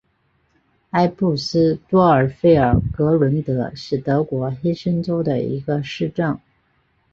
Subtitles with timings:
[0.89, 6.39] 埃布斯多尔费尔格伦德是德国黑森州的一个市镇。